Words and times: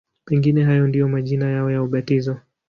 Pengine 0.25 0.63
hayo 0.63 0.87
ndiyo 0.87 1.07
majina 1.07 1.49
yao 1.49 1.71
ya 1.71 1.83
ubatizo. 1.83 2.37